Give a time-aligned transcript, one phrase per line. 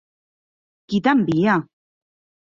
[0.93, 1.59] Qui t'envia?